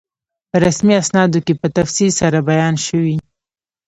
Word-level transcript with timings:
په 0.49 0.57
رسمي 0.65 0.95
اسنادو 1.03 1.39
کې 1.45 1.53
په 1.61 1.67
تفصیل 1.77 2.11
سره 2.21 2.37
بیان 2.49 2.75
شوی. 2.85 3.15